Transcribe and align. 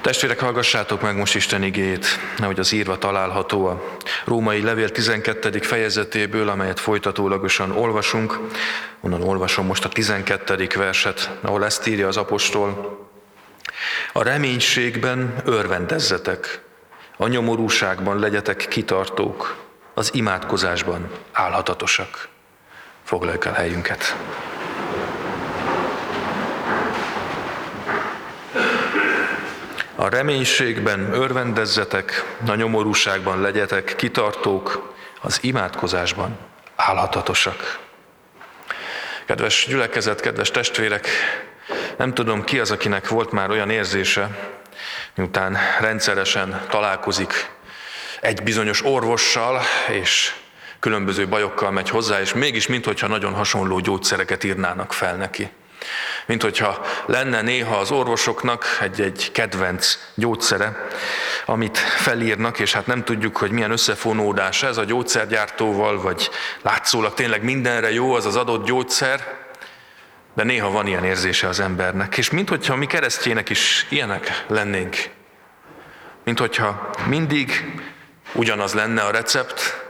Testvérek, 0.00 0.40
hallgassátok 0.40 1.00
meg 1.00 1.16
most 1.16 1.34
Isten 1.34 1.62
igét, 1.62 2.06
ahogy 2.38 2.58
az 2.58 2.72
írva 2.72 2.98
található 2.98 3.66
a 3.66 3.96
római 4.24 4.62
levél 4.62 4.90
12. 4.90 5.58
fejezetéből, 5.58 6.48
amelyet 6.48 6.80
folytatólagosan 6.80 7.70
olvasunk. 7.70 8.38
Onnan 9.00 9.22
olvasom 9.22 9.66
most 9.66 9.84
a 9.84 9.88
12. 9.88 10.68
verset, 10.74 11.30
ahol 11.40 11.64
ezt 11.64 11.86
írja 11.86 12.08
az 12.08 12.16
apostol. 12.16 12.98
A 14.12 14.22
reménységben 14.22 15.34
örvendezzetek, 15.44 16.60
a 17.16 17.26
nyomorúságban 17.26 18.18
legyetek 18.18 18.66
kitartók, 18.68 19.56
az 19.94 20.14
imádkozásban 20.14 21.10
állhatatosak. 21.32 22.28
Foglaljuk 23.04 23.44
el 23.44 23.52
helyünket. 23.52 24.16
A 30.00 30.08
reménységben 30.08 31.12
örvendezzetek, 31.12 32.36
a 32.46 32.54
nyomorúságban 32.54 33.40
legyetek 33.40 33.94
kitartók, 33.96 34.94
az 35.20 35.38
imádkozásban 35.42 36.38
állhatatosak. 36.76 37.78
Kedves 39.26 39.66
gyülekezet, 39.68 40.20
kedves 40.20 40.50
testvérek, 40.50 41.08
nem 41.96 42.14
tudom 42.14 42.44
ki 42.44 42.58
az, 42.58 42.70
akinek 42.70 43.08
volt 43.08 43.30
már 43.30 43.50
olyan 43.50 43.70
érzése, 43.70 44.28
miután 45.14 45.56
rendszeresen 45.80 46.62
találkozik 46.68 47.50
egy 48.20 48.42
bizonyos 48.42 48.84
orvossal, 48.84 49.60
és 49.88 50.34
különböző 50.78 51.28
bajokkal 51.28 51.70
megy 51.70 51.88
hozzá, 51.88 52.20
és 52.20 52.34
mégis 52.34 52.66
minthogyha 52.66 53.06
nagyon 53.06 53.34
hasonló 53.34 53.78
gyógyszereket 53.78 54.44
írnának 54.44 54.92
fel 54.92 55.16
neki 55.16 55.50
mint 56.30 56.42
hogyha 56.42 56.84
lenne 57.06 57.42
néha 57.42 57.76
az 57.76 57.90
orvosoknak 57.90 58.64
egy-egy 58.80 59.32
kedvenc 59.32 59.98
gyógyszere, 60.14 60.86
amit 61.46 61.78
felírnak, 61.78 62.58
és 62.58 62.72
hát 62.72 62.86
nem 62.86 63.04
tudjuk, 63.04 63.36
hogy 63.36 63.50
milyen 63.50 63.70
összefonódás 63.70 64.62
ez 64.62 64.76
a 64.76 64.84
gyógyszergyártóval, 64.84 66.00
vagy 66.00 66.30
látszólag 66.62 67.14
tényleg 67.14 67.42
mindenre 67.42 67.92
jó 67.92 68.14
az 68.14 68.26
az 68.26 68.36
adott 68.36 68.66
gyógyszer, 68.66 69.38
de 70.34 70.42
néha 70.44 70.70
van 70.70 70.86
ilyen 70.86 71.04
érzése 71.04 71.48
az 71.48 71.60
embernek. 71.60 72.16
És 72.16 72.30
minthogyha 72.30 72.76
mi 72.76 72.86
keresztjének 72.86 73.48
is 73.48 73.86
ilyenek 73.88 74.44
lennénk. 74.46 74.96
Mint 76.24 76.38
hogyha 76.38 76.90
mindig 77.06 77.74
ugyanaz 78.32 78.74
lenne 78.74 79.02
a 79.02 79.10
recept, 79.10 79.84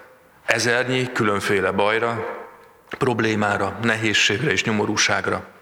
ezernyi 0.47 1.13
különféle 1.13 1.71
bajra, 1.71 2.39
problémára, 2.99 3.79
nehézségre 3.83 4.51
és 4.51 4.65
nyomorúságra. 4.65 5.59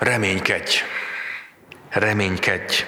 Reménykedj, 0.00 0.82
reménykedj. 1.90 2.84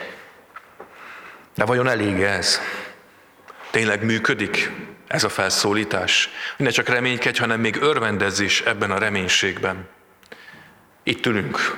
De 1.55 1.65
vajon 1.65 1.89
elég 1.89 2.23
ez? 2.23 2.61
Tényleg 3.71 4.05
működik 4.05 4.71
ez 5.07 5.25
a 5.25 5.29
felszólítás? 5.29 6.29
Ne 6.57 6.71
csak 6.71 6.89
reménykedj, 6.89 7.39
hanem 7.39 7.61
még 7.61 7.77
örvendezz 7.81 8.41
is 8.41 8.61
ebben 8.61 8.91
a 8.91 8.99
reménységben. 8.99 9.89
Itt 11.03 11.27
ülünk, 11.27 11.77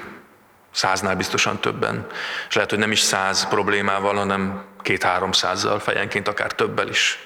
száznál 0.71 1.17
biztosan 1.17 1.61
többen, 1.61 2.07
és 2.49 2.55
lehet, 2.55 2.71
hogy 2.71 2.79
nem 2.79 2.93
is 2.93 3.01
száz 3.01 3.49
problémával, 3.49 4.15
hanem 4.15 4.65
két-háromszázzal, 4.83 5.79
fejenként 5.79 6.29
akár 6.29 6.53
többel 6.53 6.89
is. 6.89 7.19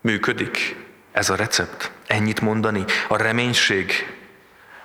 Működik 0.00 0.76
ez 1.12 1.30
a 1.30 1.36
recept? 1.36 1.90
Ennyit 2.06 2.40
mondani? 2.40 2.84
A 3.08 3.16
reménység, 3.16 4.14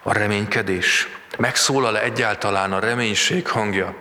a 0.04 0.14
reménykedés. 0.14 1.08
Megszólal-e 1.40 2.02
egyáltalán 2.02 2.74
a 2.74 2.80
reménység 2.80 3.48
hangja 3.48 3.96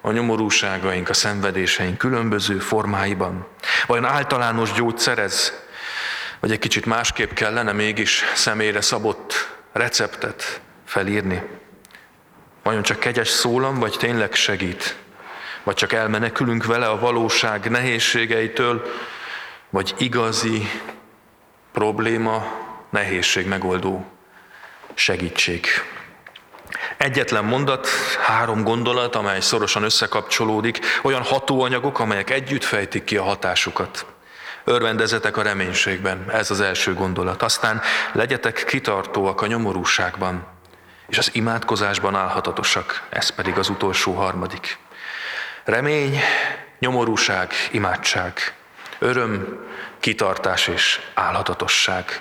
a 0.00 0.12
nyomorúságaink, 0.12 1.08
a 1.08 1.14
szenvedéseink 1.14 1.98
különböző 1.98 2.58
formáiban? 2.58 3.46
Vajon 3.86 4.04
általános 4.04 4.72
gyógyszer 4.72 5.18
ez? 5.18 5.52
Vagy 6.40 6.50
egy 6.52 6.58
kicsit 6.58 6.86
másképp 6.86 7.32
kellene 7.32 7.72
mégis 7.72 8.22
személyre 8.34 8.80
szabott 8.80 9.56
receptet 9.72 10.60
felírni? 10.84 11.42
Vajon 12.62 12.82
csak 12.82 12.98
kegyes 12.98 13.28
szólam, 13.28 13.78
vagy 13.78 13.96
tényleg 13.98 14.34
segít? 14.34 14.96
Vagy 15.62 15.74
csak 15.74 15.92
elmenekülünk 15.92 16.64
vele 16.64 16.88
a 16.88 16.98
valóság 16.98 17.70
nehézségeitől, 17.70 18.86
vagy 19.70 19.94
igazi 19.98 20.70
probléma, 21.72 22.44
nehézség 22.90 23.46
megoldó 23.46 24.06
segítség? 24.94 25.66
Egyetlen 26.96 27.44
mondat, 27.44 27.88
három 28.26 28.62
gondolat, 28.62 29.14
amely 29.14 29.40
szorosan 29.40 29.82
összekapcsolódik, 29.82 30.78
olyan 31.02 31.22
hatóanyagok, 31.22 31.98
amelyek 31.98 32.30
együtt 32.30 32.64
fejtik 32.64 33.04
ki 33.04 33.16
a 33.16 33.22
hatásukat. 33.22 34.06
Örvendezetek 34.64 35.36
a 35.36 35.42
reménységben, 35.42 36.30
ez 36.30 36.50
az 36.50 36.60
első 36.60 36.94
gondolat. 36.94 37.42
Aztán 37.42 37.80
legyetek 38.12 38.64
kitartóak 38.64 39.40
a 39.40 39.46
nyomorúságban, 39.46 40.46
és 41.06 41.18
az 41.18 41.30
imádkozásban 41.32 42.14
állhatatosak, 42.14 43.06
ez 43.10 43.28
pedig 43.28 43.58
az 43.58 43.68
utolsó 43.68 44.12
harmadik. 44.12 44.78
Remény, 45.64 46.20
nyomorúság, 46.78 47.52
imádság, 47.70 48.54
öröm, 48.98 49.64
kitartás 50.00 50.66
és 50.66 51.00
állhatatosság. 51.14 52.20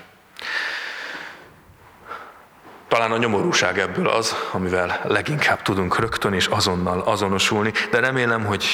Talán 2.88 3.12
a 3.12 3.18
nyomorúság 3.18 3.80
ebből 3.80 4.08
az, 4.08 4.36
amivel 4.52 5.02
leginkább 5.04 5.62
tudunk 5.62 6.00
rögtön 6.00 6.34
és 6.34 6.48
azonnal 6.48 7.00
azonosulni, 7.00 7.72
de 7.92 8.00
remélem, 8.00 8.46
hogy 8.46 8.66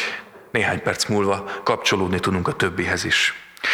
néhány 0.52 0.82
perc 0.82 1.06
múlva 1.06 1.44
kapcsolódni 1.64 2.20
tudunk 2.20 2.48
a 2.48 2.54
többihez 2.54 3.04
is. 3.04 3.34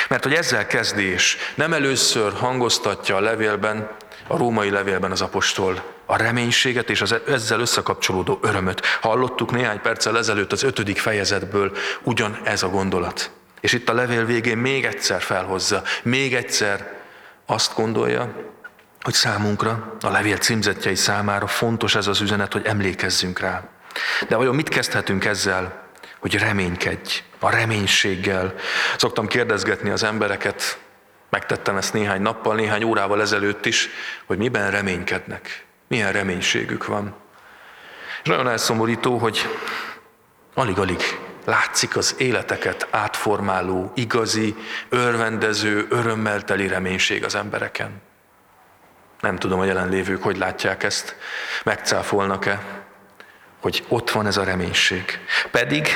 Mert 0.09 0.23
hogy 0.23 0.33
ezzel 0.33 0.67
kezdi, 0.67 1.03
és 1.03 1.37
nem 1.55 1.73
először 1.73 2.33
hangoztatja 2.33 3.15
a 3.15 3.19
levélben, 3.19 3.89
a 4.27 4.37
római 4.37 4.69
levélben 4.69 5.11
az 5.11 5.21
apostol 5.21 5.83
a 6.05 6.17
reménységet 6.17 6.89
és 6.89 7.01
az 7.01 7.15
ezzel 7.27 7.59
összekapcsolódó 7.59 8.39
örömöt. 8.41 8.85
Hallottuk 9.01 9.51
néhány 9.51 9.81
perccel 9.81 10.17
ezelőtt 10.17 10.51
az 10.51 10.63
ötödik 10.63 10.97
fejezetből 10.97 11.71
ugyan 12.03 12.39
ez 12.43 12.63
a 12.63 12.69
gondolat. 12.69 13.31
És 13.61 13.73
itt 13.73 13.89
a 13.89 13.93
levél 13.93 14.25
végén 14.25 14.57
még 14.57 14.85
egyszer 14.85 15.21
felhozza, 15.21 15.81
még 16.03 16.35
egyszer 16.35 16.93
azt 17.45 17.75
gondolja, 17.75 18.53
hogy 19.05 19.13
számunkra, 19.13 19.95
a 20.01 20.09
levél 20.09 20.37
címzetjei 20.37 20.95
számára 20.95 21.47
fontos 21.47 21.95
ez 21.95 22.07
az 22.07 22.21
üzenet, 22.21 22.53
hogy 22.53 22.65
emlékezzünk 22.65 23.39
rá. 23.39 23.63
De 24.27 24.35
vajon 24.35 24.55
mit 24.55 24.69
kezdhetünk 24.69 25.25
ezzel, 25.25 25.83
hogy 26.19 26.37
reménykedj, 26.37 27.23
a 27.39 27.49
reménységgel? 27.49 28.53
Szoktam 28.97 29.27
kérdezgetni 29.27 29.89
az 29.89 30.03
embereket, 30.03 30.79
megtettem 31.29 31.77
ezt 31.77 31.93
néhány 31.93 32.21
nappal, 32.21 32.55
néhány 32.55 32.83
órával 32.83 33.21
ezelőtt 33.21 33.65
is, 33.65 33.89
hogy 34.25 34.37
miben 34.37 34.71
reménykednek, 34.71 35.65
milyen 35.87 36.11
reménységük 36.11 36.85
van. 36.85 37.15
És 38.23 38.29
nagyon 38.29 38.47
elszomorító, 38.47 39.17
hogy 39.17 39.49
alig-alig 40.53 41.19
látszik 41.45 41.97
az 41.97 42.15
életeket 42.17 42.87
átformáló, 42.91 43.91
igazi, 43.95 44.55
örvendező, 44.89 45.85
örömmel 45.89 46.43
teli 46.43 46.67
reménység 46.67 47.23
az 47.23 47.35
embereken. 47.35 48.01
Nem 49.25 49.37
tudom, 49.37 49.59
a 49.59 49.65
jelenlévők 49.65 50.23
hogy 50.23 50.37
látják 50.37 50.83
ezt, 50.83 51.15
megcáfolnak-e, 51.63 52.61
hogy 53.61 53.85
ott 53.87 54.11
van 54.11 54.27
ez 54.27 54.37
a 54.37 54.43
reménység. 54.43 55.19
Pedig 55.51 55.87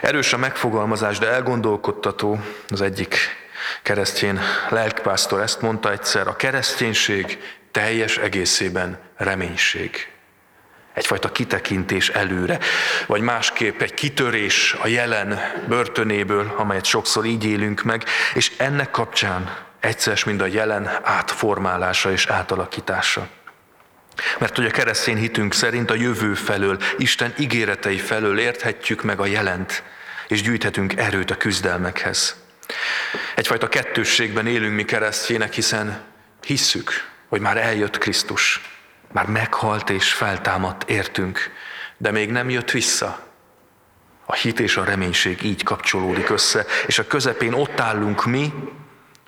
erős 0.00 0.32
a 0.32 0.36
megfogalmazás, 0.36 1.18
de 1.18 1.28
elgondolkodtató 1.28 2.40
az 2.68 2.80
egyik 2.80 3.16
keresztény 3.82 4.40
lelkpásztor 4.68 5.40
ezt 5.40 5.60
mondta 5.60 5.90
egyszer, 5.90 6.26
a 6.26 6.36
kereszténység 6.36 7.38
teljes 7.70 8.18
egészében 8.18 8.98
reménység. 9.16 10.08
Egyfajta 10.92 11.32
kitekintés 11.32 12.08
előre, 12.08 12.58
vagy 13.06 13.20
másképp 13.20 13.80
egy 13.80 13.94
kitörés 13.94 14.76
a 14.82 14.86
jelen 14.86 15.40
börtönéből, 15.68 16.54
amelyet 16.56 16.84
sokszor 16.84 17.24
így 17.24 17.44
élünk 17.44 17.82
meg, 17.82 18.04
és 18.34 18.52
ennek 18.56 18.90
kapcsán 18.90 19.56
egyszer, 19.84 20.18
mind 20.26 20.40
a 20.40 20.46
jelen 20.46 20.90
átformálása 21.02 22.10
és 22.10 22.26
átalakítása. 22.26 23.28
Mert 24.38 24.56
hogy 24.56 24.66
a 24.66 24.70
keresztény 24.70 25.16
hitünk 25.16 25.54
szerint 25.54 25.90
a 25.90 25.94
jövő 25.94 26.34
felől, 26.34 26.78
Isten 26.98 27.34
ígéretei 27.38 27.98
felől 27.98 28.38
érthetjük 28.38 29.02
meg 29.02 29.20
a 29.20 29.26
jelent, 29.26 29.82
és 30.28 30.42
gyűjthetünk 30.42 30.96
erőt 30.96 31.30
a 31.30 31.36
küzdelmekhez. 31.36 32.36
Egyfajta 33.34 33.68
kettősségben 33.68 34.46
élünk 34.46 34.74
mi 34.74 34.84
keresztjének, 34.84 35.52
hiszen 35.52 36.02
hisszük, 36.46 36.90
hogy 37.28 37.40
már 37.40 37.56
eljött 37.56 37.98
Krisztus, 37.98 38.60
már 39.12 39.26
meghalt 39.26 39.90
és 39.90 40.12
feltámadt 40.12 40.90
értünk, 40.90 41.50
de 41.96 42.10
még 42.10 42.30
nem 42.30 42.50
jött 42.50 42.70
vissza. 42.70 43.22
A 44.26 44.34
hit 44.34 44.60
és 44.60 44.76
a 44.76 44.84
reménység 44.84 45.42
így 45.42 45.62
kapcsolódik 45.62 46.30
össze, 46.30 46.66
és 46.86 46.98
a 46.98 47.06
közepén 47.06 47.52
ott 47.52 47.80
állunk 47.80 48.24
mi, 48.24 48.52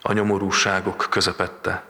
a 0.09 0.13
nyomorúságok 0.13 1.07
közepette. 1.11 1.83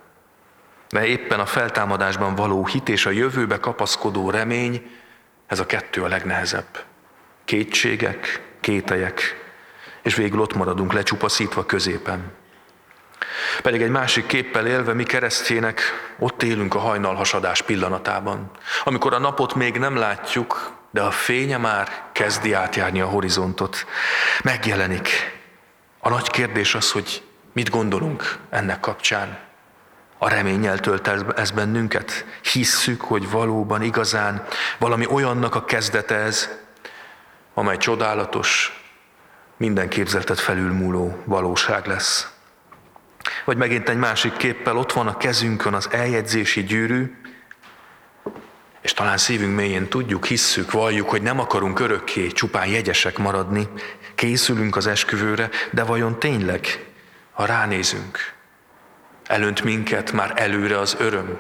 De 0.89 1.07
éppen 1.07 1.41
a 1.41 1.47
feltámadásban 1.47 2.35
való 2.35 2.67
hit 2.67 2.89
és 2.89 3.07
a 3.07 3.11
jövőbe 3.11 3.59
kapaszkodó 3.59 4.31
remény, 4.31 4.91
ez 5.47 5.59
a 5.59 5.67
kettő 5.67 6.03
a 6.03 6.09
legnehezebb. 6.09 6.85
Kétségek, 7.45 8.43
kételyek, 8.61 9.45
és 10.03 10.15
végül 10.15 10.41
ott 10.41 10.55
maradunk 10.55 10.93
lecsupaszítva 10.93 11.67
középen. 11.67 12.33
Pedig 13.63 13.83
egy 13.83 13.91
másik 13.91 14.27
képpel 14.27 14.67
élve 14.67 14.93
mi 14.93 15.05
keresztjének 15.05 15.81
ott 16.19 16.43
élünk 16.43 16.75
a 16.75 16.79
hajnalhasadás 16.79 17.63
pillanatában, 17.63 18.51
amikor 18.85 19.15
a 19.15 19.19
napot 19.19 19.55
még 19.55 19.79
nem 19.79 19.97
látjuk, 19.97 20.73
de 20.91 21.03
a 21.03 21.11
fénye 21.11 21.57
már 21.57 22.03
kezdi 22.13 22.53
átjárni 22.53 23.01
a 23.01 23.07
horizontot. 23.07 23.87
Megjelenik. 24.43 25.09
A 25.99 26.09
nagy 26.09 26.31
kérdés 26.31 26.75
az, 26.75 26.91
hogy 26.91 27.23
mit 27.57 27.71
gondolunk 27.71 28.39
ennek 28.51 28.81
kapcsán. 28.81 29.39
A 30.19 30.29
reményel 30.29 30.79
tölt 30.79 31.09
ez 31.37 31.51
bennünket? 31.51 32.25
Hisszük, 32.53 33.01
hogy 33.01 33.31
valóban 33.31 33.83
igazán 33.83 34.47
valami 34.79 35.07
olyannak 35.07 35.55
a 35.55 35.65
kezdete 35.65 36.15
ez, 36.15 36.49
amely 37.55 37.77
csodálatos, 37.77 38.81
minden 39.57 39.89
képzeltet 39.89 40.41
felülmúló 40.41 41.23
valóság 41.25 41.87
lesz. 41.87 42.33
Vagy 43.45 43.57
megint 43.57 43.89
egy 43.89 43.99
másik 43.99 44.37
képpel 44.37 44.77
ott 44.77 44.93
van 44.93 45.07
a 45.07 45.17
kezünkön 45.17 45.75
az 45.75 45.89
eljegyzési 45.91 46.65
gyűrű, 46.65 47.17
és 48.81 48.93
talán 48.93 49.17
szívünk 49.17 49.55
mélyén 49.55 49.89
tudjuk, 49.89 50.27
hisszük, 50.27 50.71
valljuk, 50.71 51.09
hogy 51.09 51.23
nem 51.23 51.41
akarunk 51.41 51.81
örökké 51.81 52.27
csupán 52.27 52.67
jegyesek 52.67 53.19
maradni, 53.19 53.69
készülünk 54.15 54.77
az 54.77 54.87
esküvőre, 54.87 55.51
de 55.71 55.85
vajon 55.85 56.19
tényleg, 56.19 56.87
ha 57.37 57.45
ránézünk, 57.45 58.33
elönt 59.27 59.63
minket 59.63 60.13
már 60.13 60.33
előre 60.37 60.79
az 60.79 60.97
öröm, 60.99 61.37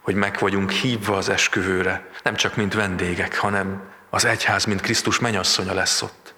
hogy 0.00 0.14
meg 0.14 0.36
vagyunk 0.38 0.70
hívva 0.70 1.16
az 1.16 1.28
esküvőre, 1.28 2.06
nem 2.22 2.34
csak 2.34 2.56
mint 2.56 2.74
vendégek, 2.74 3.38
hanem 3.38 3.82
az 4.10 4.24
egyház, 4.24 4.64
mint 4.64 4.80
Krisztus 4.80 5.18
menyasszonya 5.18 5.74
lesz 5.74 6.02
ott. 6.02 6.34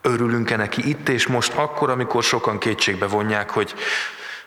Örülünk-e 0.00 0.56
neki 0.56 0.88
itt 0.88 1.08
és 1.08 1.26
most, 1.26 1.52
akkor, 1.52 1.90
amikor 1.90 2.22
sokan 2.22 2.58
kétségbe 2.58 3.06
vonják, 3.06 3.50
hogy 3.50 3.74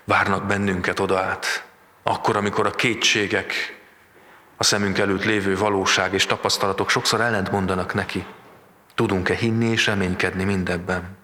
várnak 0.04 0.46
bennünket 0.46 1.00
oda 1.00 1.20
át. 1.20 1.66
Akkor, 2.04 2.36
amikor 2.36 2.66
a 2.66 2.72
kétségek, 2.72 3.80
a 4.58 4.64
szemünk 4.64 4.98
előtt 4.98 5.26
lévő 5.26 5.58
valóság 5.58 6.14
és 6.14 6.26
tapasztalatok 6.26 6.90
sokszor 6.90 7.22
ellent 7.22 7.52
mondanak 7.52 7.94
neki. 7.94 8.26
Tudunk-e 8.96 9.36
hinni 9.36 9.66
és 9.66 9.86
reménykedni 9.86 10.44
mindebben? 10.44 11.19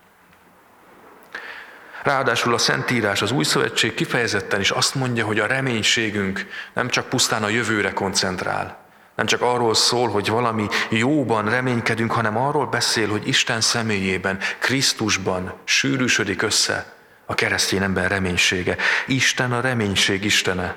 Ráadásul 2.06 2.54
a 2.54 2.58
Szentírás, 2.58 3.22
az 3.22 3.32
Új 3.32 3.44
Szövetség 3.44 3.94
kifejezetten 3.94 4.60
is 4.60 4.72
azt 4.72 4.96
mondja, 4.96 5.26
hogy 5.26 5.40
a 5.40 5.46
reménységünk 5.46 6.48
nem 6.74 6.90
csak 6.90 7.10
pusztán 7.10 7.44
a 7.44 7.50
jövőre 7.50 7.94
koncentrál, 7.94 8.78
nem 9.16 9.26
csak 9.26 9.42
arról 9.42 9.74
szól, 9.74 10.10
hogy 10.10 10.30
valami 10.30 10.68
jóban 10.90 11.50
reménykedünk, 11.50 12.12
hanem 12.12 12.38
arról 12.38 12.66
beszél, 12.66 13.10
hogy 13.10 13.28
Isten 13.28 13.62
személyében, 13.62 14.40
Krisztusban 14.60 15.54
sűrűsödik 15.64 16.42
össze 16.42 16.94
a 17.26 17.34
keresztény 17.34 17.82
ember 17.82 18.10
reménysége. 18.10 18.78
Isten 19.08 19.52
a 19.52 19.62
reménység 19.62 20.24
Istene. 20.24 20.76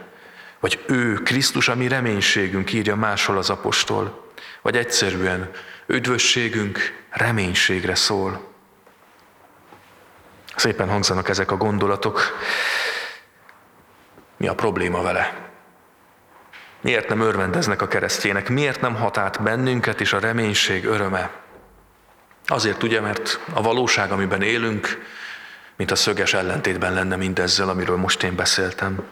Vagy 0.61 0.85
ő, 0.87 1.15
Krisztus, 1.15 1.69
a 1.69 1.75
mi 1.75 1.89
reménységünk, 1.89 2.73
írja 2.73 2.97
máshol 2.97 3.39
az 3.39 3.51
apostol. 3.51 4.33
Vagy 4.63 4.77
egyszerűen 4.77 5.51
üdvösségünk 5.87 7.05
reménységre 7.11 7.95
szól. 7.95 8.48
Szépen 10.59 10.89
hangzanak 10.89 11.29
ezek 11.29 11.51
a 11.51 11.57
gondolatok. 11.57 12.21
Mi 14.37 14.49
a 14.49 14.55
probléma 14.55 15.03
vele? 15.03 15.51
Miért 16.81 17.09
nem 17.09 17.21
örvendeznek 17.21 17.83
a 17.83 17.89
keresztjének? 17.89 18.49
Miért 18.49 18.81
nem 18.81 18.95
hat 18.95 19.17
át 19.17 19.43
bennünket 19.43 20.01
is 20.01 20.13
a 20.13 20.19
reménység 20.19 20.85
öröme? 20.85 21.31
Azért 22.47 22.83
ugye, 22.83 23.01
mert 23.01 23.41
a 23.55 23.63
valóság, 23.63 24.11
amiben 24.11 24.43
élünk, 24.43 25.05
mint 25.77 25.91
a 25.91 25.97
szöges 25.97 26.35
ellentétben 26.35 26.93
lenne 26.93 27.17
mindezzel, 27.17 27.69
amiről 27.69 27.97
most 27.97 28.23
én 28.23 28.37
beszéltem. 28.37 29.03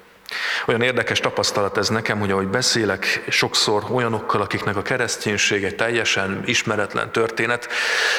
Olyan 0.67 0.83
érdekes 0.83 1.21
tapasztalat 1.21 1.77
ez 1.77 1.89
nekem, 1.89 2.19
hogy 2.19 2.31
ahogy 2.31 2.49
beszélek 2.49 3.25
sokszor 3.29 3.85
olyanokkal, 3.91 4.41
akiknek 4.41 4.77
a 4.77 4.83
kereszténység 4.83 5.65
egy 5.65 5.77
teljesen 5.77 6.43
ismeretlen 6.45 7.13
történet, 7.13 7.69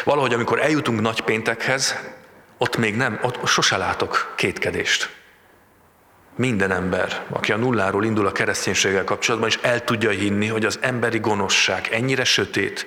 valahogy 0.04 0.34
amikor 0.34 0.62
eljutunk 0.62 1.02
nagypéntekhez, 1.02 1.96
ott 2.58 2.78
még 2.78 2.96
nem, 2.96 3.20
ott 3.22 3.48
sose 3.48 3.78
látok 3.78 4.34
kétkedést. 4.36 5.16
Minden 6.36 6.72
ember, 6.72 7.26
aki 7.30 7.52
a 7.52 7.58
nulláról 7.58 8.06
indul 8.06 8.28
a 8.28 8.32
kereszténységgel 8.32 9.04
kapcsolatban, 9.04 9.50
és 9.50 9.60
el 9.62 9.84
tudja 9.84 10.10
hinni, 10.10 10.48
hogy 10.48 10.66
az 10.66 10.80
emberi 10.82 11.20
gonoszság 11.20 11.88
ennyire 11.92 12.24
sötét, 12.24 12.86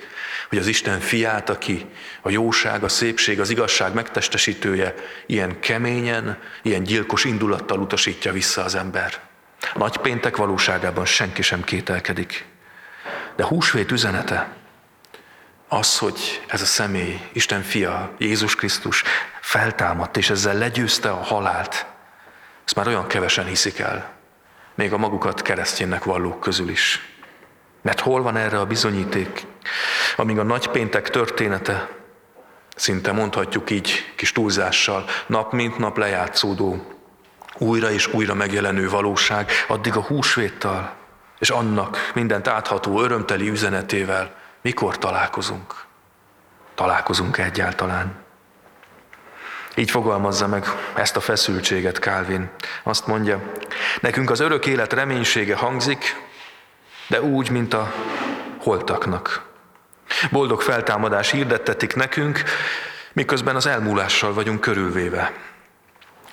hogy 0.48 0.58
az 0.58 0.66
Isten 0.66 1.00
fiát, 1.00 1.50
aki 1.50 1.86
a 2.22 2.30
jóság, 2.30 2.84
a 2.84 2.88
szépség, 2.88 3.40
az 3.40 3.50
igazság 3.50 3.94
megtestesítője, 3.94 4.94
ilyen 5.26 5.60
keményen, 5.60 6.38
ilyen 6.62 6.82
gyilkos 6.82 7.24
indulattal 7.24 7.78
utasítja 7.78 8.32
vissza 8.32 8.64
az 8.64 8.74
ember. 8.74 9.20
Nagy 9.74 9.96
péntek 9.96 10.36
valóságában 10.36 11.04
senki 11.04 11.42
sem 11.42 11.64
kételkedik. 11.64 12.44
De 13.36 13.44
húsvét 13.44 13.90
üzenete 13.90 14.59
az, 15.72 15.98
hogy 15.98 16.42
ez 16.46 16.62
a 16.62 16.66
személy, 16.66 17.20
Isten 17.32 17.62
fia, 17.62 18.10
Jézus 18.18 18.54
Krisztus 18.54 19.02
feltámadt, 19.40 20.16
és 20.16 20.30
ezzel 20.30 20.54
legyőzte 20.54 21.10
a 21.10 21.22
halált, 21.22 21.86
ezt 22.64 22.74
már 22.74 22.86
olyan 22.86 23.06
kevesen 23.06 23.44
hiszik 23.44 23.78
el, 23.78 24.10
még 24.74 24.92
a 24.92 24.96
magukat 24.96 25.42
keresztjénnek 25.42 26.04
vallók 26.04 26.40
közül 26.40 26.68
is. 26.68 27.08
Mert 27.82 28.00
hol 28.00 28.22
van 28.22 28.36
erre 28.36 28.58
a 28.58 28.66
bizonyíték? 28.66 29.46
Amíg 30.16 30.38
a 30.38 30.42
nagypéntek 30.42 31.10
története, 31.10 31.88
szinte 32.76 33.12
mondhatjuk 33.12 33.70
így 33.70 34.12
kis 34.16 34.32
túlzással, 34.32 35.04
nap 35.26 35.52
mint 35.52 35.78
nap 35.78 35.96
lejátszódó, 35.96 36.86
újra 37.58 37.90
és 37.90 38.06
újra 38.06 38.34
megjelenő 38.34 38.88
valóság, 38.88 39.50
addig 39.68 39.96
a 39.96 40.02
húsvéttal 40.02 40.98
és 41.38 41.50
annak 41.50 42.10
mindent 42.14 42.48
átható 42.48 43.00
örömteli 43.00 43.48
üzenetével 43.48 44.39
mikor 44.62 44.98
találkozunk? 44.98 45.84
Találkozunk 46.74 47.38
egyáltalán? 47.38 48.14
Így 49.74 49.90
fogalmazza 49.90 50.46
meg 50.46 50.64
ezt 50.94 51.16
a 51.16 51.20
feszültséget 51.20 51.98
Calvin. 51.98 52.50
Azt 52.82 53.06
mondja, 53.06 53.42
nekünk 54.00 54.30
az 54.30 54.40
örök 54.40 54.66
élet 54.66 54.92
reménysége 54.92 55.56
hangzik, 55.56 56.22
de 57.06 57.22
úgy, 57.22 57.50
mint 57.50 57.74
a 57.74 57.92
holtaknak. 58.58 59.48
Boldog 60.30 60.60
feltámadás 60.60 61.30
hirdettetik 61.30 61.94
nekünk, 61.94 62.42
miközben 63.12 63.56
az 63.56 63.66
elmúlással 63.66 64.32
vagyunk 64.32 64.60
körülvéve. 64.60 65.32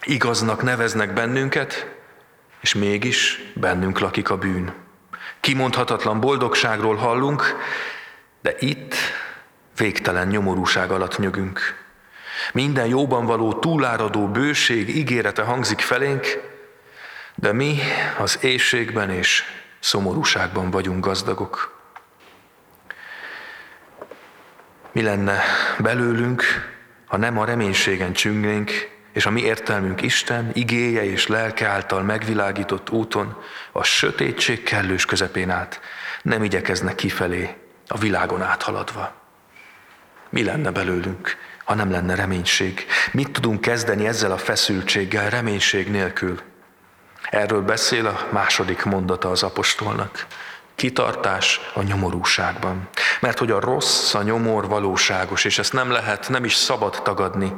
Igaznak 0.04 0.64
neveznek 0.64 1.14
bennünket, 1.14 1.88
és 2.60 2.74
mégis 2.74 3.42
bennünk 3.56 4.00
lakik 4.00 4.30
a 4.30 4.38
bűn. 4.38 4.74
Kimondhatatlan 5.40 6.20
boldogságról 6.20 6.96
hallunk, 6.96 7.56
de 8.48 8.56
itt 8.60 8.96
végtelen 9.78 10.28
nyomorúság 10.28 10.92
alatt 10.92 11.18
nyögünk. 11.18 11.60
Minden 12.54 12.88
jóban 12.88 13.26
való 13.26 13.54
túláradó 13.54 14.28
bőség 14.28 14.96
ígérete 14.96 15.42
hangzik 15.42 15.80
felénk, 15.80 16.26
de 17.36 17.54
mi 17.54 17.80
az 18.18 18.40
éjségben 18.42 19.10
és 19.10 19.44
szomorúságban 19.80 20.72
vagyunk 20.72 21.06
gazdagok. 21.06 21.82
Mi 24.92 25.02
lenne 25.02 25.42
belőlünk, 25.80 26.44
ha 27.06 27.18
nem 27.18 27.38
a 27.38 27.46
reménységen 27.46 28.14
csüngnénk, 28.14 28.72
és 29.14 29.26
a 29.26 29.30
mi 29.30 29.42
értelmünk 29.42 30.02
Isten 30.02 30.50
igéje 30.54 31.04
és 31.04 31.28
lelke 31.28 31.68
által 31.68 32.02
megvilágított 32.02 32.90
úton, 32.90 33.44
a 33.72 33.84
sötétség 33.84 34.64
kellős 34.64 35.06
közepén 35.06 35.50
át 35.50 35.82
nem 36.22 36.44
igyekeznek 36.44 36.96
kifelé, 36.96 37.56
a 37.88 37.98
világon 37.98 38.42
áthaladva. 38.42 39.12
Mi 40.30 40.44
lenne 40.44 40.72
belőlünk, 40.72 41.38
ha 41.64 41.74
nem 41.74 41.92
lenne 41.92 42.16
reménység? 42.16 42.86
Mit 43.12 43.32
tudunk 43.32 43.62
kezdeni 43.62 44.08
ezzel 44.08 44.32
a 44.32 44.38
feszültséggel 44.38 45.30
reménység 45.30 45.92
nélkül? 45.92 46.40
Erről 47.30 47.62
beszél 47.62 48.08
a 48.08 48.28
második 48.32 48.84
mondata 48.84 49.30
az 49.30 49.44
apostolnak. 49.44 50.26
Kitartás 50.76 51.60
a 51.74 51.82
nyomorúságban. 51.82 52.90
Mert 53.20 53.40
hogy 53.40 53.52
a 53.52 53.60
rossz, 53.60 54.14
a 54.14 54.22
nyomor 54.22 54.68
valóságos, 54.68 55.46
és 55.46 55.60
ezt 55.60 55.74
nem 55.74 55.92
lehet, 55.92 56.30
nem 56.30 56.46
is 56.46 56.54
szabad 56.54 57.02
tagadni. 57.04 57.54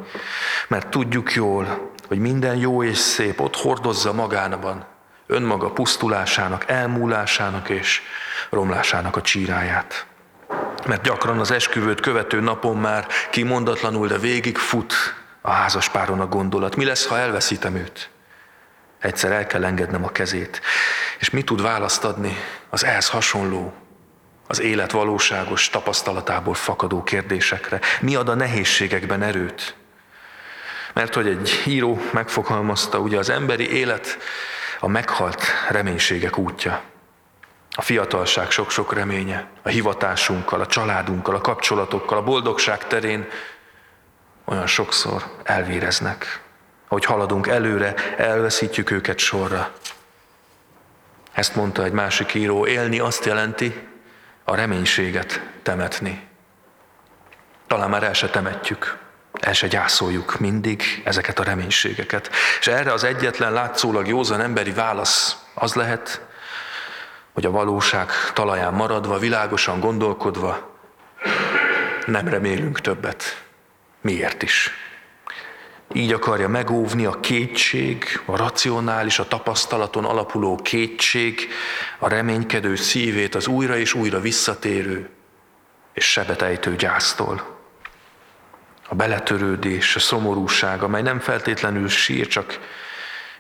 Mert 0.68 0.88
tudjuk 0.88 1.34
jól, 1.34 1.92
hogy 2.08 2.20
minden 2.20 2.56
jó 2.56 2.84
és 2.84 2.98
szép 2.98 3.40
ott 3.42 3.56
hordozza 3.56 4.14
magánban 4.14 4.86
önmaga 5.30 5.72
pusztulásának, 5.72 6.70
elmúlásának 6.70 7.70
és 7.70 8.02
romlásának 8.50 9.16
a 9.16 9.22
csíráját. 9.22 10.06
Mert 10.88 11.02
gyakran 11.02 11.40
az 11.40 11.52
esküvőt 11.52 12.00
követő 12.00 12.40
napon 12.40 12.78
már 12.78 13.08
kimondatlanul, 13.30 14.08
de 14.08 14.18
végig 14.18 14.58
fut 14.58 14.94
a 15.42 15.52
házaspáron 15.52 16.20
a 16.20 16.28
gondolat. 16.28 16.76
Mi 16.76 16.86
lesz, 16.86 17.08
ha 17.08 17.18
elveszítem 17.18 17.76
őt? 17.76 18.10
Egyszer 19.00 19.32
el 19.32 19.48
kell 19.48 19.66
engednem 19.66 20.04
a 20.04 20.10
kezét. 20.10 20.62
És 21.20 21.30
mi 21.30 21.42
tud 21.42 21.62
választ 21.62 22.04
adni 22.04 22.38
az 22.70 22.84
ehhez 22.84 23.10
hasonló, 23.10 23.74
az 24.48 24.62
élet 24.62 24.92
valóságos 24.92 25.70
tapasztalatából 25.70 26.54
fakadó 26.54 27.04
kérdésekre? 27.04 27.80
Mi 28.02 28.16
ad 28.16 28.30
a 28.30 28.36
nehézségekben 28.36 29.22
erőt? 29.22 29.76
Mert 30.94 31.14
hogy 31.14 31.28
egy 31.28 31.64
író 31.66 32.02
megfogalmazta, 32.12 33.00
ugye 33.00 33.18
az 33.18 33.30
emberi 33.30 33.70
élet 33.70 34.18
a 34.80 34.88
meghalt 34.88 35.44
reménységek 35.70 36.38
útja. 36.38 36.82
A 37.80 37.82
fiatalság 37.82 38.52
sok-sok 38.52 38.94
reménye, 38.94 39.48
a 39.64 39.70
hivatásunkkal, 39.70 40.62
a 40.62 40.66
családunkkal, 40.66 41.36
a 41.36 41.42
kapcsolatokkal, 41.42 42.18
a 42.18 42.24
boldogság 42.24 42.88
terén 42.88 43.28
olyan 44.46 44.68
sokszor 44.68 45.24
elvéreznek. 45.44 46.42
Ahogy 46.88 47.06
haladunk 47.06 47.48
előre, 47.48 47.94
elveszítjük 48.18 48.92
őket 48.92 49.18
sorra. 49.18 49.72
Ezt 51.32 51.56
mondta 51.56 51.84
egy 51.84 51.92
másik 51.92 52.34
író, 52.34 52.66
élni 52.66 53.00
azt 53.00 53.26
jelenti, 53.26 53.88
a 54.44 54.56
reménységet 54.56 55.42
temetni. 55.64 56.28
Talán 57.68 57.90
már 57.90 58.04
el 58.04 58.14
se 58.14 58.30
temetjük, 58.30 58.98
el 59.40 59.54
se 59.54 59.68
gyászoljuk 59.68 60.40
mindig 60.40 61.02
ezeket 61.04 61.40
a 61.40 61.44
reménységeket. 61.44 62.30
És 62.60 62.68
erre 62.68 62.94
az 62.94 63.04
egyetlen 63.04 63.54
látszólag 63.54 64.08
józan 64.08 64.42
emberi 64.42 64.72
válasz 64.72 65.36
az 65.54 65.74
lehet, 65.74 66.28
hogy 67.34 67.46
a 67.46 67.52
valóság 67.52 68.10
talaján 68.34 68.74
maradva, 68.74 69.18
világosan 69.18 69.80
gondolkodva 69.80 70.78
nem 72.06 72.28
remélünk 72.28 72.82
többet. 72.82 73.44
Miért 74.02 74.44
is? 74.44 74.72
Így 75.94 76.14
akarja 76.14 76.48
megóvni 76.48 77.06
a 77.06 77.20
kétség, 77.20 78.22
a 78.26 78.38
racionális, 78.38 79.20
a 79.20 79.28
tapasztalaton 79.28 80.06
alapuló 80.06 80.56
kétség, 80.56 81.50
a 82.00 82.08
reménykedő 82.08 82.76
szívét 82.76 83.36
az 83.36 83.48
újra 83.48 83.78
és 83.78 83.94
újra 83.94 84.20
visszatérő 84.20 85.10
és 85.94 86.12
sebetejtő 86.12 86.76
gyásztól. 86.76 87.58
A 88.90 88.96
beletörődés, 88.96 89.96
a 89.96 90.00
szomorúság, 90.00 90.84
amely 90.84 91.02
nem 91.02 91.20
feltétlenül 91.20 91.88
sír, 91.88 92.28
csak 92.28 92.60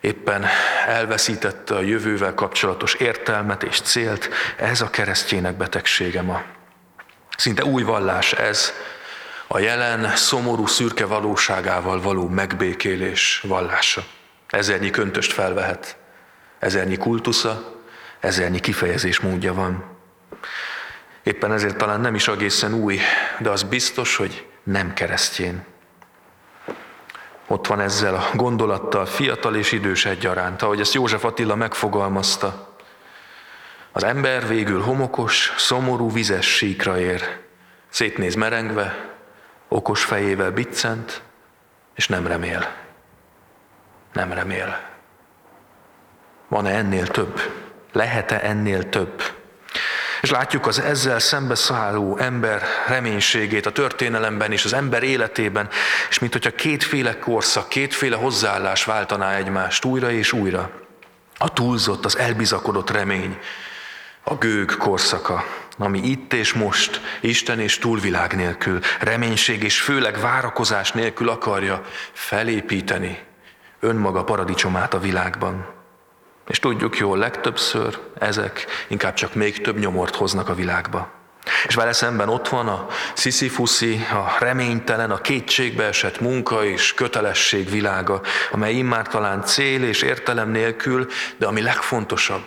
éppen 0.01 0.45
elveszítette 0.87 1.75
a 1.75 1.81
jövővel 1.81 2.33
kapcsolatos 2.33 2.93
értelmet 2.93 3.63
és 3.63 3.81
célt, 3.81 4.29
ez 4.57 4.81
a 4.81 4.89
keresztjének 4.89 5.57
betegsége 5.57 6.21
ma. 6.21 6.41
Szinte 7.37 7.63
új 7.63 7.83
vallás 7.83 8.33
ez, 8.33 8.73
a 9.47 9.59
jelen 9.59 10.15
szomorú 10.15 10.67
szürke 10.67 11.05
valóságával 11.05 12.01
való 12.01 12.27
megbékélés 12.27 13.43
vallása. 13.47 14.03
Ezernyi 14.47 14.89
köntöst 14.89 15.33
felvehet, 15.33 15.97
ezernyi 16.59 16.97
kultusza, 16.97 17.81
ezernyi 18.19 18.59
kifejezés 18.59 19.19
módja 19.19 19.53
van. 19.53 19.97
Éppen 21.23 21.51
ezért 21.51 21.77
talán 21.77 22.01
nem 22.01 22.15
is 22.15 22.27
egészen 22.27 22.73
új, 22.73 22.99
de 23.39 23.49
az 23.49 23.63
biztos, 23.63 24.15
hogy 24.15 24.47
nem 24.63 24.93
keresztjén. 24.93 25.65
Ott 27.51 27.67
van 27.67 27.79
ezzel 27.79 28.15
a 28.15 28.29
gondolattal 28.33 29.05
fiatal 29.05 29.55
és 29.55 29.71
idős 29.71 30.05
egyaránt, 30.05 30.61
ahogy 30.61 30.79
ezt 30.79 30.93
József 30.93 31.23
Attila 31.23 31.55
megfogalmazta. 31.55 32.75
Az 33.91 34.03
ember 34.03 34.47
végül 34.47 34.81
homokos, 34.81 35.53
szomorú, 35.57 36.11
vizes 36.11 36.55
síkra 36.55 36.99
ér. 36.99 37.39
Szétnéz 37.89 38.35
merengve, 38.35 39.15
okos 39.67 40.03
fejével 40.03 40.51
biccent, 40.51 41.21
és 41.95 42.07
nem 42.07 42.27
remél. 42.27 42.73
Nem 44.13 44.31
remél. 44.33 44.79
Van-e 46.47 46.71
ennél 46.71 47.07
több? 47.07 47.41
Lehet-e 47.91 48.39
ennél 48.43 48.89
több? 48.89 49.21
És 50.21 50.29
látjuk 50.29 50.67
az 50.67 50.79
ezzel 50.79 51.19
szembeszálló 51.19 52.17
ember 52.17 52.63
reménységét 52.88 53.65
a 53.65 53.71
történelemben 53.71 54.51
és 54.51 54.65
az 54.65 54.73
ember 54.73 55.03
életében, 55.03 55.69
és 56.09 56.19
mint 56.19 56.33
hogyha 56.33 56.51
kétféle 56.51 57.19
korszak, 57.19 57.69
kétféle 57.69 58.15
hozzáállás 58.15 58.83
váltaná 58.83 59.35
egymást 59.35 59.85
újra 59.85 60.11
és 60.11 60.33
újra. 60.33 60.71
A 61.38 61.53
túlzott, 61.53 62.05
az 62.05 62.17
elbizakodott 62.17 62.89
remény, 62.89 63.39
a 64.23 64.35
gőg 64.35 64.77
korszaka, 64.77 65.45
ami 65.77 65.99
itt 65.99 66.33
és 66.33 66.53
most 66.53 67.01
Isten 67.19 67.59
és 67.59 67.77
túlvilág 67.77 68.35
nélkül, 68.35 68.79
reménység 68.99 69.63
és 69.63 69.81
főleg 69.81 70.19
várakozás 70.19 70.91
nélkül 70.91 71.29
akarja 71.29 71.81
felépíteni 72.11 73.19
önmaga 73.79 74.23
paradicsomát 74.23 74.93
a 74.93 74.99
világban. 74.99 75.78
És 76.49 76.59
tudjuk 76.59 76.97
jól, 76.97 77.17
legtöbbször 77.17 77.99
ezek 78.19 78.65
inkább 78.87 79.13
csak 79.13 79.33
még 79.33 79.61
több 79.61 79.79
nyomort 79.79 80.15
hoznak 80.15 80.49
a 80.49 80.55
világba. 80.55 81.11
És 81.67 81.75
vele 81.75 81.93
szemben 81.93 82.29
ott 82.29 82.47
van 82.47 82.67
a 82.67 82.87
sziszifuszi, 83.13 84.05
a 84.11 84.35
reménytelen, 84.39 85.11
a 85.11 85.21
kétségbe 85.21 85.83
esett 85.83 86.19
munka 86.19 86.65
és 86.65 86.93
kötelesség 86.93 87.69
világa, 87.69 88.21
amely 88.51 88.73
immár 88.73 89.07
talán 89.07 89.41
cél 89.41 89.83
és 89.83 90.01
értelem 90.01 90.49
nélkül, 90.49 91.07
de 91.37 91.47
ami 91.47 91.61
legfontosabb, 91.61 92.45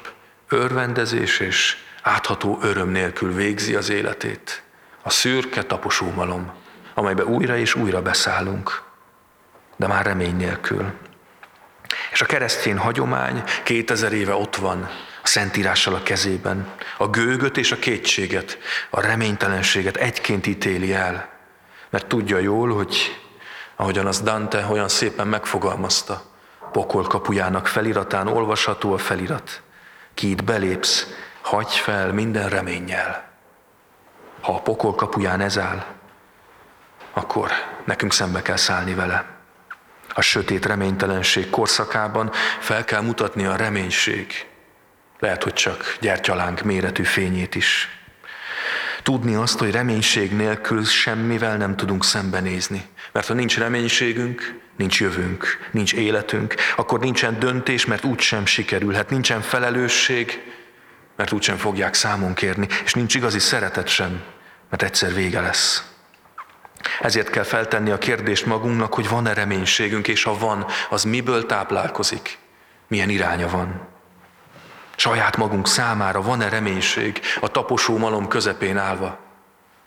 örvendezés 0.49 1.41
és 1.41 1.77
átható 2.03 2.59
öröm 2.63 2.89
nélkül 2.89 3.35
végzi 3.35 3.75
az 3.75 3.91
életét. 3.91 4.63
A 5.03 5.11
szürke 5.11 5.63
taposómalom, 5.63 6.53
amelybe 6.95 7.25
újra 7.25 7.57
és 7.57 7.75
újra 7.75 8.03
beszállunk, 8.03 8.83
de 9.77 9.87
már 9.87 10.05
remény 10.05 10.37
nélkül. 10.37 10.93
És 12.13 12.21
a 12.23 12.27
keresztény 12.27 12.77
hagyomány 12.77 13.43
2000 13.63 14.13
éve 14.13 14.35
ott 14.35 14.57
van, 14.57 14.91
a 15.23 15.27
Szentírással 15.27 15.95
a 15.95 16.03
kezében. 16.03 16.75
A 16.99 17.09
gőgöt 17.09 17.57
és 17.57 17.73
a 17.73 17.79
kétséget, 17.79 18.59
a 18.91 19.01
reménytelenséget 19.01 19.97
egyként 19.97 20.47
ítéli 20.47 20.95
el, 20.95 21.29
mert 21.91 22.07
tudja 22.07 22.39
jól, 22.39 22.75
hogy 22.75 23.21
ahogyan 23.77 24.07
az 24.07 24.21
Dante 24.21 24.67
olyan 24.71 24.89
szépen 24.89 25.27
megfogalmazta, 25.27 26.23
pokol 26.73 27.03
kapujának 27.03 27.67
feliratán 27.67 28.27
olvasható 28.27 28.93
a 28.93 28.99
felirat. 28.99 29.63
Ki 30.15 30.31
itt 30.31 30.45
belépsz, 30.45 31.07
hagyj 31.43 31.79
fel 31.79 32.13
minden 32.13 32.49
reménnyel. 32.49 33.31
Ha 34.41 34.55
a 34.55 34.61
pokol 34.61 34.95
kapuján 34.95 35.41
ez 35.41 35.59
áll, 35.59 35.85
akkor 37.13 37.51
nekünk 37.85 38.13
szembe 38.13 38.43
kell 38.43 38.57
szállni 38.57 38.95
vele. 38.95 39.42
A 40.15 40.21
sötét 40.21 40.67
reménytelenség 40.67 41.51
korszakában 41.51 42.31
fel 42.61 42.85
kell 42.85 43.01
mutatni 43.01 43.45
a 43.45 43.57
reménység, 43.57 44.47
lehet, 45.19 45.43
hogy 45.43 45.53
csak 45.53 45.97
gyertyalánk 46.01 46.63
méretű 46.63 47.03
fényét 47.03 47.55
is. 47.55 47.89
Tudni 49.03 49.35
azt, 49.35 49.59
hogy 49.59 49.71
reménység 49.71 50.33
nélkül 50.33 50.85
semmivel 50.85 51.57
nem 51.57 51.77
tudunk 51.77 52.05
szembenézni. 52.05 52.85
Mert 53.13 53.27
ha 53.27 53.35
nincs 53.35 53.59
reménységünk, 53.59 54.61
nincs 54.77 55.01
jövőnk, 55.01 55.69
nincs 55.71 55.93
életünk, 55.93 56.55
akkor 56.77 57.01
nincsen 57.01 57.39
döntés, 57.39 57.87
mert 57.87 58.05
úgysem 58.05 58.47
sikerülhet, 58.47 59.11
nincsen 59.11 59.41
felelősség, 59.41 60.43
mert 61.17 61.33
úgysem 61.33 61.57
fogják 61.57 61.95
számon 61.95 62.35
kérni, 62.35 62.67
és 62.85 62.95
nincs 62.95 63.15
igazi 63.15 63.39
szeretet 63.39 63.89
sem, 63.89 64.23
mert 64.71 64.83
egyszer 64.83 65.15
vége 65.15 65.41
lesz. 65.41 65.92
Ezért 67.01 67.31
kell 67.31 67.43
feltenni 67.43 67.91
a 67.91 67.99
kérdést 67.99 68.47
magunknak, 68.47 68.95
hogy 68.95 69.09
van-e 69.09 69.35
reménységünk, 69.35 70.09
és 70.09 70.23
ha 70.23 70.39
van, 70.39 70.67
az 70.91 71.05
miből 71.05 71.47
táplálkozik, 71.47 72.39
milyen 72.89 73.09
iránya 73.09 73.49
van. 73.49 73.89
Saját 74.97 75.37
magunk 75.37 75.69
számára 75.69 76.23
van-e 76.23 76.49
reménység 76.49 77.21
a 77.41 77.49
taposó 77.49 77.97
malom 77.97 78.29
közepén 78.29 78.77
állva? 78.77 79.19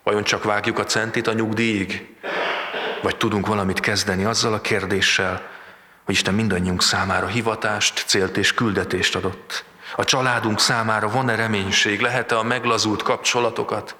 Vajon 0.04 0.24
csak 0.24 0.44
vágjuk 0.44 0.80
a 0.80 0.84
centit 0.84 1.28
a 1.28 1.34
nyugdíjig? 1.34 2.16
Vagy 3.02 3.18
tudunk 3.18 3.48
valamit 3.48 3.80
kezdeni 3.80 4.24
azzal 4.24 4.54
a 4.54 4.62
kérdéssel, 4.62 5.42
hogy 6.06 6.14
Isten 6.14 6.34
mindannyiunk 6.34 6.82
számára 6.82 7.28
hivatást, 7.28 8.04
célt 8.08 8.38
és 8.38 8.54
küldetést 8.54 9.16
adott? 9.16 9.64
A 9.96 10.04
családunk 10.04 10.60
számára 10.60 11.10
van-e 11.10 11.36
reménység? 11.36 12.00
Lehet-e 12.00 12.38
a 12.38 12.44
meglazult 12.44 13.04
kapcsolatokat, 13.04 13.96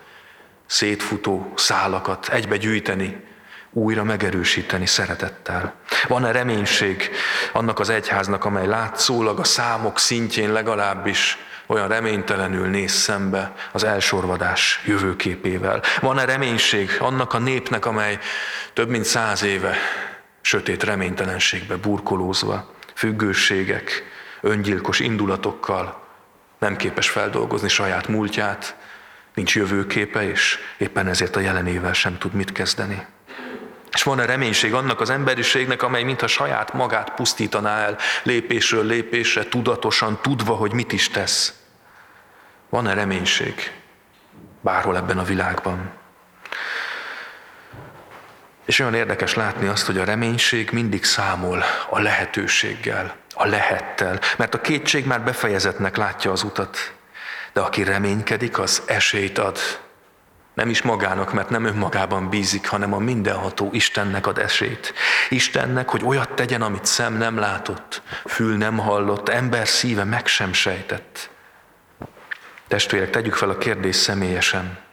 szétfutó 0.66 1.54
szálakat 1.56 2.28
egybe 2.30 2.58
gyűjteni, 2.58 3.24
újra 3.72 4.04
megerősíteni 4.04 4.86
szeretettel? 4.86 5.74
Van-e 6.08 6.32
reménység 6.32 7.10
annak 7.54 7.80
az 7.80 7.90
egyháznak, 7.90 8.46
amely 8.46 8.68
látszólag 8.68 9.40
a 9.40 9.44
számok 9.44 10.00
szintjén 10.00 10.52
legalábbis 10.52 11.38
olyan 11.68 11.88
reménytelenül 11.88 12.68
néz 12.68 12.92
szembe 12.92 13.54
az 13.72 13.84
elsorvadás 13.84 14.82
jövőképével? 14.86 15.82
Van-e 16.02 16.26
reménység 16.26 16.98
annak 17.00 17.34
a 17.34 17.40
népnek, 17.40 17.86
amely 17.86 18.20
több 18.74 18.90
mint 18.90 19.06
száz 19.06 19.44
éve 19.44 19.76
sötét 20.42 20.84
reménytelenségbe 20.84 21.76
burkolózva, 21.76 22.74
függőségek, 22.94 24.04
öngyilkos 24.42 25.00
indulatokkal, 25.00 26.04
nem 26.60 26.76
képes 26.76 27.10
feldolgozni 27.10 27.68
saját 27.68 28.08
múltját, 28.08 28.76
nincs 29.36 29.56
jövőképe, 29.56 30.30
és 30.30 30.60
éppen 30.78 31.08
ezért 31.08 31.36
a 31.36 31.40
jelenével 31.40 31.94
sem 31.94 32.18
tud 32.18 32.34
mit 32.34 32.52
kezdeni. 32.52 33.06
És 33.92 34.04
van-e 34.04 34.26
reménység 34.26 34.74
annak 34.74 35.02
az 35.02 35.10
emberiségnek, 35.10 35.84
amely 35.84 36.04
mintha 36.04 36.28
saját 36.28 36.74
magát 36.74 37.10
pusztítaná 37.10 37.78
el 37.78 37.98
lépésről 38.24 38.86
lépésre, 38.86 39.44
tudatosan, 39.44 40.20
tudva, 40.22 40.54
hogy 40.54 40.74
mit 40.74 40.92
is 40.92 41.10
tesz? 41.10 41.54
Van-e 42.70 42.94
reménység? 42.94 43.72
bárhol 44.66 44.98
ebben 44.98 45.18
a 45.18 45.24
világban. 45.24 45.92
És 48.66 48.80
olyan 48.80 48.94
érdekes 48.94 49.34
látni 49.34 49.68
azt, 49.68 49.86
hogy 49.86 49.98
a 49.98 50.04
reménység 50.04 50.70
mindig 50.72 51.04
számol 51.04 51.64
a 51.90 52.00
lehetőséggel, 52.00 53.16
a 53.34 53.46
lehettel, 53.46 54.20
mert 54.38 54.54
a 54.54 54.62
kétség 54.62 55.06
már 55.06 55.22
befejezetnek 55.22 55.98
látja 55.98 56.32
az 56.32 56.44
utat, 56.44 56.94
de 57.56 57.62
aki 57.62 57.84
reménykedik, 57.84 58.60
az 58.60 58.82
esélyt 58.86 59.38
ad. 59.38 59.58
Nem 60.54 60.70
is 60.70 60.82
magának, 60.82 61.34
mert 61.34 61.50
nem 61.50 61.66
önmagában 61.66 62.30
bízik, 62.30 62.68
hanem 62.68 62.94
a 62.94 62.98
mindenható 62.98 63.70
Istennek 63.72 64.28
ad 64.28 64.38
esélyt. 64.38 64.94
Istennek, 65.30 65.90
hogy 65.90 66.04
olyat 66.06 66.30
tegyen, 66.30 66.62
amit 66.62 66.86
szem 66.86 67.18
nem 67.18 67.38
látott, 67.38 68.02
fül 68.26 68.58
nem 68.58 68.78
hallott, 68.78 69.30
ember 69.30 69.68
szíve 69.68 70.04
meg 70.04 70.28
sem 70.28 70.54
sejtett. 70.54 71.30
Testvérek, 72.68 73.10
tegyük 73.10 73.34
fel 73.34 73.50
a 73.50 73.58
kérdést 73.58 74.00
személyesen 74.00 74.84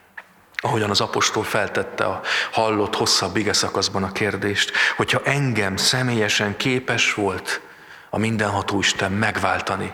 ahogyan 0.55 0.89
az 0.89 1.01
apostol 1.01 1.43
feltette 1.43 2.05
a 2.05 2.21
hallott 2.51 2.95
hosszabb 2.95 3.37
ige 3.37 3.53
szakaszban 3.53 4.03
a 4.03 4.11
kérdést, 4.11 4.71
hogyha 4.95 5.21
engem 5.23 5.77
személyesen 5.77 6.57
képes 6.57 7.13
volt 7.13 7.61
a 8.09 8.17
mindenható 8.17 8.79
Isten 8.79 9.11
megváltani 9.11 9.93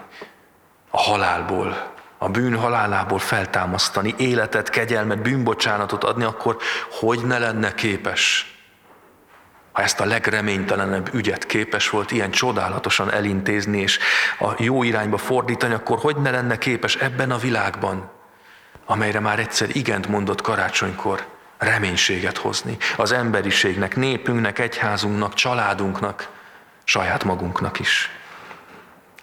a 0.90 0.98
halálból, 0.98 1.98
a 2.22 2.30
bűn 2.30 2.56
halálából 2.56 3.20
feltámasztani, 3.20 4.16
életet, 4.18 4.70
kegyelmet, 4.70 5.22
bűnbocsánatot 5.22 6.04
adni, 6.04 6.24
akkor 6.24 6.58
hogy 6.90 7.26
ne 7.26 7.38
lenne 7.38 7.74
képes, 7.74 8.54
ha 9.72 9.82
ezt 9.82 10.00
a 10.00 10.06
legreménytelenebb 10.06 11.14
ügyet 11.14 11.46
képes 11.46 11.90
volt 11.90 12.12
ilyen 12.12 12.32
csodálatosan 12.32 13.12
elintézni 13.12 13.82
és 13.82 14.00
a 14.40 14.54
jó 14.58 14.84
irányba 14.84 15.18
fordítani, 15.18 15.74
akkor 15.74 16.00
hogy 16.00 16.16
ne 16.16 16.30
lenne 16.30 16.58
képes 16.58 16.96
ebben 16.96 17.32
a 17.32 17.38
világban 17.38 18.18
amelyre 18.92 19.20
már 19.20 19.40
egyszer 19.40 19.76
igent 19.76 20.08
mondott 20.08 20.42
karácsonykor, 20.42 21.26
reménységet 21.58 22.38
hozni 22.38 22.78
az 22.98 23.12
emberiségnek, 23.12 23.96
népünknek, 23.96 24.60
egyházunknak, 24.60 25.34
családunknak, 25.34 26.30
saját 26.84 27.24
magunknak 27.24 27.80
is. 27.80 28.10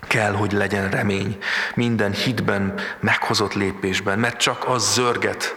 Kell, 0.00 0.32
hogy 0.32 0.52
legyen 0.52 0.90
remény. 0.90 1.38
Minden 1.74 2.12
hitben, 2.12 2.74
meghozott 3.00 3.54
lépésben, 3.54 4.18
mert 4.18 4.38
csak 4.40 4.68
az 4.68 4.92
zörget, 4.92 5.56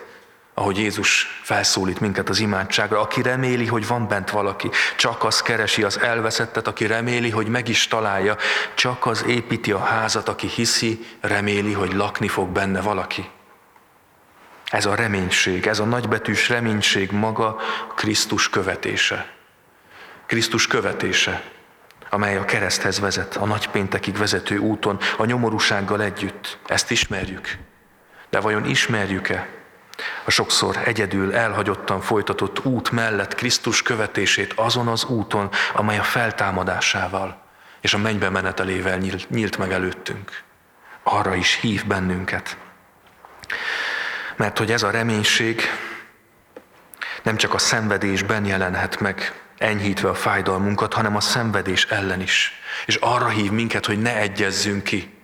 ahogy 0.53 0.77
Jézus 0.77 1.39
felszólít 1.43 1.99
minket 1.99 2.29
az 2.29 2.39
imádságra, 2.39 3.01
aki 3.01 3.21
reméli, 3.21 3.65
hogy 3.65 3.87
van 3.87 4.07
bent 4.07 4.29
valaki, 4.29 4.69
csak 4.97 5.23
az 5.23 5.41
keresi 5.41 5.83
az 5.83 5.99
elveszettet, 5.99 6.67
aki 6.67 6.85
reméli, 6.85 7.29
hogy 7.29 7.47
meg 7.47 7.67
is 7.67 7.87
találja, 7.87 8.37
csak 8.73 9.05
az 9.05 9.23
építi 9.27 9.71
a 9.71 9.79
házat, 9.79 10.29
aki 10.29 10.47
hiszi, 10.47 11.05
reméli, 11.21 11.73
hogy 11.73 11.93
lakni 11.93 12.27
fog 12.27 12.49
benne 12.49 12.81
valaki. 12.81 13.29
Ez 14.65 14.85
a 14.85 14.95
reménység, 14.95 15.67
ez 15.67 15.79
a 15.79 15.85
nagybetűs 15.85 16.49
reménység 16.49 17.11
maga 17.11 17.59
Krisztus 17.95 18.49
követése. 18.49 19.33
Krisztus 20.25 20.67
követése, 20.67 21.43
amely 22.09 22.37
a 22.37 22.45
kereszthez 22.45 22.99
vezet, 22.99 23.35
a 23.35 23.45
nagypéntekig 23.45 24.17
vezető 24.17 24.57
úton, 24.57 24.99
a 25.17 25.25
nyomorúsággal 25.25 26.01
együtt. 26.01 26.57
Ezt 26.67 26.91
ismerjük. 26.91 27.57
De 28.29 28.39
vajon 28.39 28.65
ismerjük-e 28.65 29.47
a 30.23 30.31
sokszor 30.31 30.79
egyedül 30.85 31.35
elhagyottan 31.35 32.01
folytatott 32.01 32.65
út 32.65 32.91
mellett 32.91 33.35
Krisztus 33.35 33.81
követését 33.81 34.53
azon 34.53 34.87
az 34.87 35.05
úton, 35.05 35.49
amely 35.73 35.97
a 35.97 36.03
feltámadásával 36.03 37.41
és 37.81 37.93
a 37.93 37.97
mennybe 37.97 38.29
menetelével 38.29 38.97
nyílt 39.29 39.57
meg 39.57 39.71
előttünk? 39.71 40.41
Arra 41.03 41.35
is 41.35 41.59
hív 41.61 41.85
bennünket. 41.85 42.57
Mert 44.35 44.57
hogy 44.57 44.71
ez 44.71 44.83
a 44.83 44.91
reménység 44.91 45.61
nem 47.23 47.35
csak 47.35 47.53
a 47.53 47.57
szenvedésben 47.57 48.45
jelenhet 48.45 48.99
meg, 48.99 49.41
enyhítve 49.59 50.09
a 50.09 50.13
fájdalmunkat, 50.13 50.93
hanem 50.93 51.15
a 51.15 51.19
szenvedés 51.19 51.85
ellen 51.85 52.21
is. 52.21 52.53
És 52.85 52.95
arra 52.95 53.27
hív 53.27 53.51
minket, 53.51 53.85
hogy 53.85 54.01
ne 54.01 54.17
egyezzünk 54.17 54.83
ki, 54.83 55.17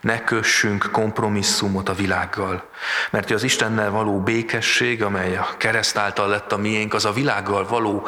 ne 0.00 0.24
kössünk 0.24 0.88
kompromisszumot 0.92 1.88
a 1.88 1.94
világgal. 1.94 2.70
Mert 3.10 3.30
az 3.30 3.42
Istennel 3.42 3.90
való 3.90 4.20
békesség, 4.20 5.02
amely 5.02 5.36
a 5.36 5.48
kereszt 5.56 5.96
által 5.96 6.28
lett 6.28 6.52
a 6.52 6.56
miénk, 6.56 6.94
az 6.94 7.04
a 7.04 7.12
világgal 7.12 7.66
való 7.66 8.06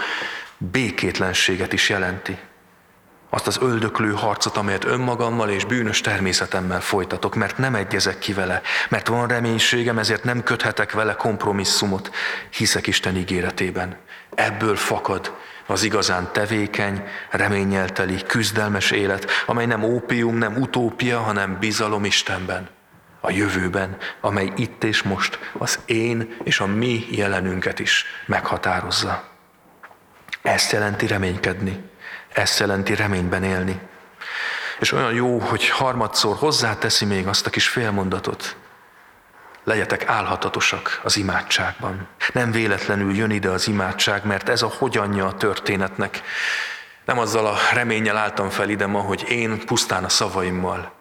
békétlenséget 0.59 1.73
is 1.73 1.89
jelenti 1.89 2.39
azt 3.35 3.47
az 3.47 3.59
öldöklő 3.61 4.13
harcot, 4.13 4.57
amelyet 4.57 4.85
önmagammal 4.85 5.51
és 5.51 5.65
bűnös 5.65 6.01
természetemmel 6.01 6.81
folytatok, 6.81 7.35
mert 7.35 7.59
nem 7.59 7.75
egyezek 7.75 8.19
ki 8.19 8.33
vele, 8.33 8.61
mert 8.89 9.09
van 9.09 9.29
reménységem, 9.29 9.99
ezért 9.99 10.25
nem 10.25 10.43
köthetek 10.43 10.93
vele 10.93 11.15
kompromisszumot, 11.15 12.11
hiszek 12.51 12.87
Isten 12.87 13.17
ígéretében. 13.17 13.97
Ebből 14.35 14.77
fakad 14.77 15.33
az 15.67 15.83
igazán 15.83 16.33
tevékeny, 16.33 17.09
reményelteli, 17.31 18.23
küzdelmes 18.23 18.91
élet, 18.91 19.31
amely 19.47 19.67
nem 19.67 19.83
ópium, 19.83 20.37
nem 20.37 20.57
utópia, 20.57 21.21
hanem 21.21 21.59
bizalom 21.59 22.05
Istenben, 22.05 22.69
a 23.21 23.31
jövőben, 23.31 23.97
amely 24.21 24.53
itt 24.57 24.85
és 24.85 25.03
most 25.03 25.39
az 25.59 25.79
én 25.85 26.37
és 26.43 26.61
a 26.61 26.67
mi 26.67 27.07
jelenünket 27.11 27.79
is 27.79 28.05
meghatározza. 28.27 29.25
Ezt 30.43 30.73
jelenti 30.73 31.07
reménykedni. 31.07 31.83
Ezt 32.33 32.59
jelenti 32.59 32.95
reményben 32.95 33.43
élni. 33.43 33.81
És 34.79 34.93
olyan 34.93 35.13
jó, 35.13 35.39
hogy 35.39 35.69
harmadszor 35.69 36.37
hozzáteszi 36.37 37.05
még 37.05 37.27
azt 37.27 37.47
a 37.47 37.51
kis 37.51 37.69
félmondatot. 37.69 38.57
Legyetek 39.65 40.09
álhatatosak 40.09 41.01
az 41.03 41.17
imádságban. 41.17 42.09
Nem 42.33 42.51
véletlenül 42.51 43.15
jön 43.15 43.31
ide 43.31 43.49
az 43.51 43.69
imádság, 43.69 44.25
mert 44.25 44.49
ez 44.49 44.63
a 44.63 44.73
hogyanja 44.79 45.27
a 45.27 45.35
történetnek. 45.35 46.23
Nem 47.05 47.19
azzal 47.19 47.47
a 47.47 47.57
reménnyel 47.73 48.17
álltam 48.17 48.51
fel 48.51 48.69
ide 48.69 48.87
ma, 48.87 49.01
hogy 49.01 49.25
én 49.29 49.67
pusztán 49.67 50.05
a 50.05 50.09
szavaimmal 50.09 50.93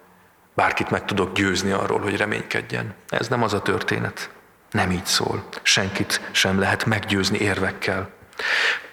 bárkit 0.54 0.90
meg 0.90 1.06
tudok 1.06 1.34
győzni 1.34 1.72
arról, 1.72 2.00
hogy 2.00 2.18
reménykedjen. 2.18 2.96
Ez 3.10 3.28
nem 3.28 3.44
az 3.44 3.54
a 3.54 3.62
történet. 3.62 4.30
Nem 4.72 4.92
így 4.92 5.06
szól. 5.06 5.44
Senkit 5.62 6.22
sem 6.32 6.60
lehet 6.60 6.86
meggyőzni 6.86 7.38
érvekkel. 7.38 8.10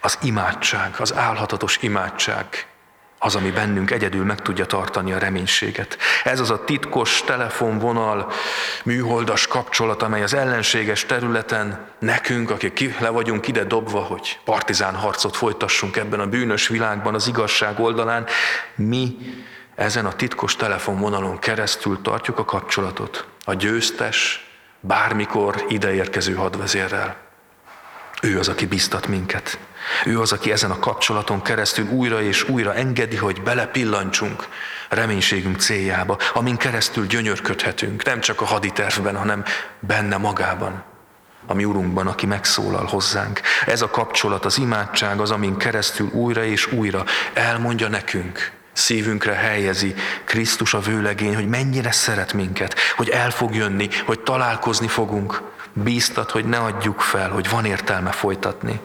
Az 0.01 0.19
imádság, 0.23 0.95
az 0.99 1.15
álhatatos 1.15 1.79
imádság 1.81 2.67
az, 3.23 3.35
ami 3.35 3.51
bennünk 3.51 3.91
egyedül 3.91 4.25
meg 4.25 4.41
tudja 4.41 4.65
tartani 4.65 5.13
a 5.13 5.19
reménységet. 5.19 5.99
Ez 6.25 6.41
az 6.41 6.51
a 6.51 6.65
titkos 6.65 7.23
telefonvonal, 7.27 8.33
műholdas 8.85 9.47
kapcsolat, 9.47 10.03
amely 10.03 10.23
az 10.23 10.35
ellenséges 10.35 11.07
területen 11.07 11.89
nekünk, 11.99 12.51
akik 12.51 12.73
ki, 12.73 12.95
le 12.99 13.09
vagyunk 13.09 13.49
ide 13.49 13.65
dobva, 13.65 14.01
hogy 14.01 14.39
partizán 14.45 14.95
harcot 14.95 15.37
folytassunk 15.37 15.97
ebben 15.97 16.21
a 16.21 16.27
bűnös 16.27 16.69
világban, 16.69 17.15
az 17.15 17.27
igazság 17.27 17.81
oldalán, 17.81 18.27
mi 18.75 19.17
ezen 19.75 20.07
a 20.07 20.13
titkos 20.13 20.57
telefonvonalon 20.57 21.39
keresztül 21.39 22.01
tartjuk 22.03 22.39
a 22.39 22.45
kapcsolatot 22.45 23.27
a 23.45 23.55
győztes, 23.55 24.49
bármikor 24.81 25.65
ideérkező 25.69 26.35
hadvezérrel. 26.35 27.30
Ő 28.21 28.39
az, 28.39 28.49
aki 28.49 28.67
biztat 28.67 29.07
minket. 29.07 29.59
Ő 30.05 30.21
az, 30.21 30.33
aki 30.33 30.53
ezen 30.53 30.71
a 30.71 30.79
kapcsolaton 30.79 31.43
keresztül 31.43 31.89
újra 31.89 32.23
és 32.23 32.49
újra 32.49 32.75
engedi, 32.75 33.17
hogy 33.17 33.43
belepillancsunk 33.43 34.49
reménységünk 34.89 35.61
céljába, 35.61 36.19
amin 36.35 36.57
keresztül 36.57 37.07
gyönyörködhetünk, 37.07 38.05
nem 38.05 38.21
csak 38.21 38.41
a 38.41 38.45
haditervben, 38.45 39.17
hanem 39.17 39.45
benne 39.81 40.17
magában, 40.17 40.83
a 41.47 41.55
mi 41.55 41.65
Urunkban, 41.65 42.07
aki 42.07 42.27
megszólal 42.27 42.85
hozzánk. 42.85 43.41
Ez 43.67 43.83
a 43.83 43.91
kapcsolat, 43.91 44.45
az 44.45 44.59
imádság 44.59 45.21
az, 45.21 45.31
amin 45.31 45.57
keresztül 45.57 46.11
újra 46.13 46.45
és 46.45 46.73
újra 46.73 47.05
elmondja 47.33 47.89
nekünk, 47.89 48.53
szívünkre 48.73 49.33
helyezi 49.33 49.95
Krisztus 50.25 50.75
a 50.75 50.81
vőlegény, 50.81 51.35
hogy 51.35 51.49
mennyire 51.49 51.93
szeret 51.93 52.33
minket, 52.33 52.75
hogy 52.97 53.09
el 53.09 53.31
fog 53.31 53.55
jönni, 53.55 53.89
hogy 54.05 54.21
találkozni 54.21 54.89
fogunk, 54.89 55.43
bíztat, 55.73 56.31
hogy 56.31 56.45
ne 56.45 56.59
adjuk 56.59 57.01
fel, 57.01 57.31
hogy 57.31 57.49
van 57.49 57.65
értelme 57.65 58.11
folytatni. 58.11 58.81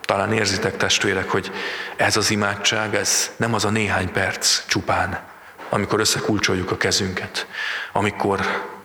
Talán 0.00 0.32
érzitek 0.32 0.76
testvérek, 0.76 1.30
hogy 1.30 1.52
ez 1.96 2.16
az 2.16 2.30
imádság, 2.30 2.94
ez 2.94 3.30
nem 3.36 3.54
az 3.54 3.64
a 3.64 3.70
néhány 3.70 4.12
perc 4.12 4.66
csupán, 4.66 5.20
amikor 5.68 6.00
összekulcsoljuk 6.00 6.70
a 6.70 6.76
kezünket, 6.76 7.46
amikor 7.92 8.40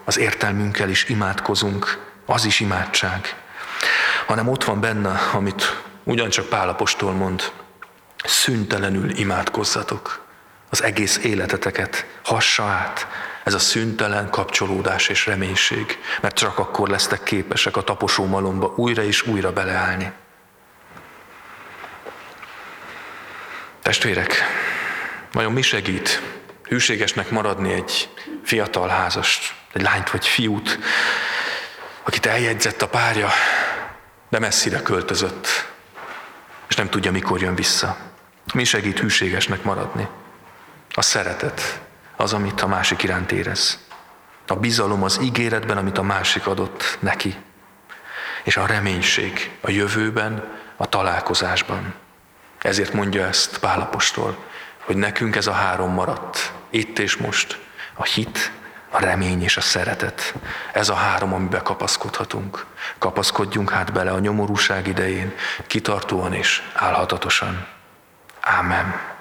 az 0.06 0.18
értelmünkkel 0.18 0.90
is 0.90 1.10
imádkozunk, 1.10 2.06
az 2.26 2.46
is 2.46 2.60
imádság, 2.60 3.36
hanem 4.26 4.48
ott 4.48 4.64
van 4.64 4.80
benne, 4.80 5.20
amit 5.34 5.82
ugyancsak 6.04 6.50
Pálapostól 6.50 7.12
mond, 7.12 7.52
szüntelenül 8.24 9.10
imádkozzatok 9.10 10.26
az 10.70 10.84
egész 10.84 11.18
életeteket, 11.18 12.06
hassa 12.24 12.64
át, 12.64 13.08
ez 13.48 13.54
a 13.54 13.60
szüntelen 13.60 14.30
kapcsolódás 14.30 15.08
és 15.08 15.26
reménység, 15.26 15.98
mert 16.22 16.36
csak 16.36 16.58
akkor 16.58 16.90
lesztek 16.90 17.24
képesek 17.24 17.78
a 17.78 17.82
taposó 17.82 18.26
malomba 18.26 18.74
újra 18.76 19.04
és 19.04 19.22
újra 19.22 19.54
beleállni. 19.54 20.12
Testvérek, 23.82 24.36
vajon 25.32 25.52
mi 25.52 25.62
segít 25.62 26.22
hűségesnek 26.64 27.30
maradni 27.30 27.74
egy 27.74 28.10
fiatal 28.44 28.88
házast, 28.88 29.54
egy 29.74 29.82
lányt 29.82 30.10
vagy 30.10 30.28
fiút, 30.28 30.80
akit 32.04 32.26
eljegyzett 32.26 32.82
a 32.82 32.88
párja, 32.88 33.30
de 34.30 34.40
messzire 34.40 34.82
költözött, 34.82 35.48
és 36.68 36.76
nem 36.76 36.90
tudja, 36.90 37.12
mikor 37.12 37.42
jön 37.42 37.56
vissza. 37.56 37.98
Mi 38.54 38.64
segít 38.64 39.00
hűségesnek 39.00 39.64
maradni? 39.64 40.08
A 40.94 41.02
szeretet, 41.02 41.87
az, 42.18 42.34
amit 42.34 42.62
a 42.62 42.68
másik 42.68 43.04
iránt 43.04 43.32
érez. 43.32 43.80
A 44.48 44.56
bizalom 44.56 45.04
az 45.04 45.20
ígéretben, 45.22 45.78
amit 45.78 45.98
a 45.98 46.02
másik 46.02 46.48
adott 46.48 46.98
neki. 47.00 47.36
És 48.44 48.58
a 48.58 48.66
reménység 48.66 49.52
a 49.62 49.70
jövőben, 49.70 50.44
a 50.76 50.86
találkozásban. 50.86 51.94
Ezért 52.62 52.94
mondja 52.94 53.26
ezt 53.26 53.60
Pálapostól, 53.60 54.38
hogy 54.86 54.96
nekünk 54.96 55.36
ez 55.36 55.48
a 55.48 55.52
három 55.52 55.94
maradt, 55.94 56.52
itt 56.70 57.00
és 57.00 57.18
most, 57.18 57.60
a 57.94 58.04
hit, 58.04 58.52
a 58.90 59.00
remény 59.00 59.44
és 59.44 59.58
a 59.58 59.62
szeretet. 59.62 60.34
Ez 60.74 60.90
a 60.90 60.94
három, 60.94 61.34
amiben 61.34 61.64
kapaszkodhatunk. 61.64 62.66
Kapaszkodjunk 62.98 63.70
hát 63.70 63.94
bele 63.94 64.12
a 64.12 64.20
nyomorúság 64.20 64.88
idején, 64.88 65.34
kitartóan 65.68 66.34
és 66.34 66.62
álhatatosan. 66.74 67.68
Ámen. 68.42 69.17